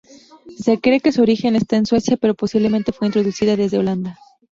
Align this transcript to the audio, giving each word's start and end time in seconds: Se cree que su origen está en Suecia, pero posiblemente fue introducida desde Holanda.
Se 0.59 0.79
cree 0.81 0.99
que 0.99 1.11
su 1.11 1.21
origen 1.21 1.55
está 1.55 1.75
en 1.77 1.85
Suecia, 1.85 2.17
pero 2.17 2.33
posiblemente 2.33 2.91
fue 2.91 3.05
introducida 3.05 3.55
desde 3.55 3.77
Holanda. 3.77 4.17